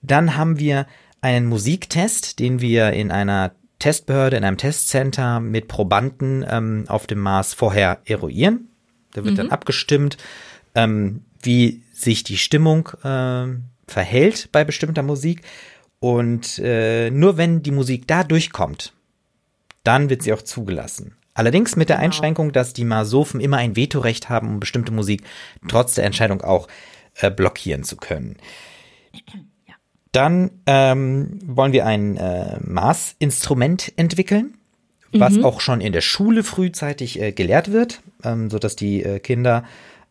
Dann 0.01 0.35
haben 0.37 0.59
wir 0.59 0.87
einen 1.21 1.47
Musiktest, 1.47 2.39
den 2.39 2.61
wir 2.61 2.93
in 2.93 3.11
einer 3.11 3.51
Testbehörde, 3.79 4.37
in 4.37 4.43
einem 4.43 4.57
Testcenter 4.57 5.39
mit 5.39 5.67
Probanden 5.67 6.45
ähm, 6.49 6.85
auf 6.87 7.07
dem 7.07 7.19
Mars 7.19 7.53
vorher 7.53 7.99
eruieren. 8.05 8.69
Da 9.13 9.23
wird 9.23 9.33
mhm. 9.33 9.37
dann 9.37 9.51
abgestimmt, 9.51 10.17
ähm, 10.75 11.23
wie 11.41 11.83
sich 11.93 12.23
die 12.23 12.37
Stimmung 12.37 12.89
äh, 13.03 13.47
verhält 13.87 14.49
bei 14.51 14.63
bestimmter 14.63 15.03
Musik. 15.03 15.41
Und 15.99 16.59
äh, 16.59 17.09
nur 17.09 17.37
wenn 17.37 17.63
die 17.63 17.71
Musik 17.71 18.07
da 18.07 18.23
durchkommt, 18.23 18.93
dann 19.83 20.09
wird 20.09 20.21
sie 20.23 20.33
auch 20.33 20.41
zugelassen. 20.41 21.16
Allerdings 21.37 21.75
mit 21.75 21.89
der 21.89 21.97
genau. 21.97 22.05
Einschränkung, 22.05 22.51
dass 22.51 22.73
die 22.73 22.83
Masophen 22.83 23.39
immer 23.39 23.57
ein 23.57 23.75
Vetorecht 23.75 24.27
haben, 24.27 24.49
um 24.49 24.59
bestimmte 24.59 24.91
Musik 24.91 25.21
trotz 25.67 25.93
der 25.93 26.03
Entscheidung 26.03 26.41
auch 26.41 26.67
äh, 27.13 27.29
blockieren 27.29 27.83
zu 27.83 27.95
können. 27.95 28.37
Ja. 29.67 29.75
Dann 30.13 30.51
ähm, 30.65 31.39
wollen 31.45 31.73
wir 31.73 31.85
ein 31.85 32.15
äh, 32.17 32.57
Maßinstrument 32.61 33.91
entwickeln, 33.97 34.57
was 35.11 35.33
mhm. 35.33 35.45
auch 35.45 35.59
schon 35.59 35.81
in 35.81 35.91
der 35.91 36.01
Schule 36.01 36.43
frühzeitig 36.43 37.21
äh, 37.21 37.33
gelehrt 37.33 37.71
wird, 37.71 38.01
ähm, 38.23 38.49
so 38.49 38.57
dass 38.57 38.75
die 38.75 39.03
äh, 39.03 39.19
Kinder 39.19 39.65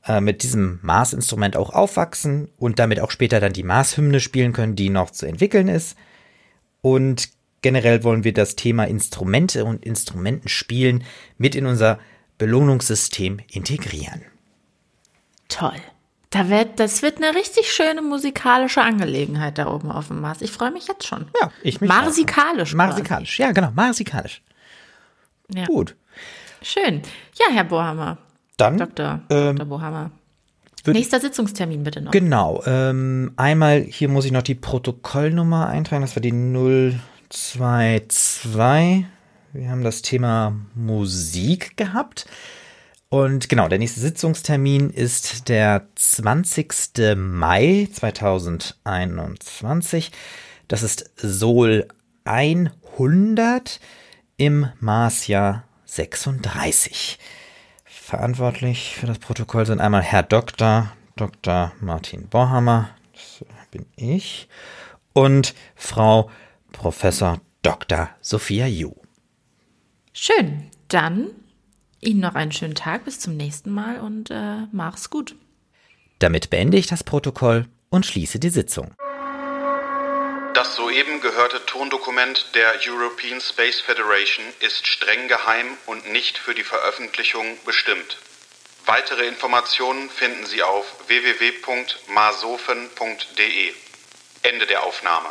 äh, 0.06 0.20
mit 0.20 0.42
diesem 0.42 0.78
Maßinstrument 0.82 1.56
auch 1.56 1.70
aufwachsen 1.70 2.48
und 2.58 2.78
damit 2.78 3.00
auch 3.00 3.10
später 3.10 3.40
dann 3.40 3.52
die 3.52 3.62
Maßhymne 3.62 4.20
spielen 4.20 4.52
können, 4.52 4.76
die 4.76 4.90
noch 4.90 5.10
zu 5.10 5.26
entwickeln 5.26 5.68
ist. 5.68 5.96
Und 6.82 7.30
generell 7.66 8.04
wollen 8.04 8.22
wir 8.22 8.32
das 8.32 8.54
Thema 8.54 8.84
Instrumente 8.84 9.64
und 9.64 9.84
Instrumentenspielen 9.84 11.02
mit 11.36 11.56
in 11.56 11.66
unser 11.66 11.98
Belohnungssystem 12.38 13.40
integrieren. 13.50 14.22
Toll. 15.48 15.74
Da 16.30 16.48
wird, 16.48 16.78
das 16.78 17.02
wird 17.02 17.16
eine 17.16 17.36
richtig 17.36 17.72
schöne 17.72 18.02
musikalische 18.02 18.82
Angelegenheit 18.82 19.58
da 19.58 19.66
oben 19.66 19.90
auf 19.90 20.06
dem 20.06 20.20
Mars. 20.20 20.42
Ich 20.42 20.52
freue 20.52 20.70
mich 20.70 20.86
jetzt 20.86 21.08
schon. 21.08 21.26
Ja, 21.42 21.50
ich 21.64 21.80
mich 21.80 21.88
Marsikalisch. 21.88 22.72
Auch. 22.72 22.76
Marsikalisch, 22.76 23.36
ja, 23.40 23.50
genau, 23.50 23.72
marsikalisch. 23.74 24.42
Ja. 25.52 25.64
Gut. 25.64 25.96
Schön. 26.62 27.02
Ja, 27.34 27.46
Herr 27.52 27.64
Bohammer. 27.64 28.18
Dann. 28.58 28.78
Dr. 28.78 29.22
Ähm, 29.28 29.56
Dr. 29.56 29.66
Bohammer. 29.66 30.12
Nächster 30.86 31.18
Sitzungstermin 31.18 31.82
bitte 31.82 32.00
noch. 32.00 32.12
Genau. 32.12 32.62
Ähm, 32.64 33.32
einmal 33.36 33.80
hier 33.80 34.08
muss 34.08 34.24
ich 34.24 34.30
noch 34.30 34.42
die 34.42 34.54
Protokollnummer 34.54 35.66
eintragen. 35.66 36.02
Das 36.02 36.14
war 36.14 36.20
die 36.20 36.30
0. 36.30 37.00
2, 37.28 38.04
2. 38.08 39.04
Wir 39.52 39.70
haben 39.70 39.82
das 39.82 40.00
Thema 40.02 40.54
Musik 40.74 41.76
gehabt. 41.76 42.26
Und 43.08 43.48
genau, 43.48 43.68
der 43.68 43.78
nächste 43.78 44.00
Sitzungstermin 44.00 44.90
ist 44.90 45.48
der 45.48 45.86
20. 45.94 47.16
Mai 47.16 47.88
2021. 47.92 50.10
Das 50.68 50.82
ist 50.82 51.10
Sol 51.16 51.86
100 52.24 53.80
im 54.36 54.68
Marsjahr 54.80 55.62
36. 55.84 57.18
Verantwortlich 57.84 58.96
für 58.96 59.06
das 59.06 59.18
Protokoll 59.18 59.66
sind 59.66 59.80
einmal 59.80 60.02
Herr 60.02 60.22
Dr. 60.22 60.92
Dr. 61.16 61.72
Martin 61.80 62.28
Borhammer, 62.28 62.90
das 63.12 63.44
bin 63.70 63.86
ich, 63.96 64.48
und 65.12 65.54
Frau 65.74 66.30
Professor 66.76 67.40
Dr. 67.62 68.10
Sophia 68.20 68.66
Yu. 68.66 68.92
Schön. 70.12 70.70
Dann 70.88 71.30
Ihnen 72.00 72.20
noch 72.20 72.34
einen 72.34 72.52
schönen 72.52 72.74
Tag. 72.74 73.04
Bis 73.04 73.18
zum 73.18 73.36
nächsten 73.36 73.70
Mal 73.70 73.98
und 73.98 74.30
äh, 74.30 74.66
mach's 74.70 75.10
gut. 75.10 75.34
Damit 76.18 76.50
beende 76.50 76.76
ich 76.76 76.86
das 76.86 77.02
Protokoll 77.02 77.66
und 77.88 78.06
schließe 78.06 78.38
die 78.38 78.50
Sitzung. 78.50 78.94
Das 80.54 80.76
soeben 80.76 81.20
gehörte 81.20 81.64
Tondokument 81.66 82.54
der 82.54 82.74
European 82.86 83.40
Space 83.40 83.80
Federation 83.80 84.44
ist 84.60 84.86
streng 84.86 85.26
geheim 85.28 85.66
und 85.86 86.12
nicht 86.12 86.38
für 86.38 86.54
die 86.54 86.62
Veröffentlichung 86.62 87.44
bestimmt. 87.66 88.18
Weitere 88.86 89.26
Informationen 89.26 90.08
finden 90.08 90.46
Sie 90.46 90.62
auf 90.62 90.86
www.masofen.de. 91.08 93.74
Ende 94.42 94.66
der 94.66 94.84
Aufnahme. 94.84 95.28